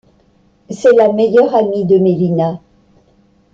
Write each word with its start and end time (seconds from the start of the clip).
C'est 0.71 0.95
la 0.95 1.13
meilleure 1.13 1.53
amie 1.53 1.85
de 1.85 1.99
Mélina. 1.99 2.59